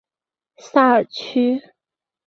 [0.57, 1.61] 萨尔屈。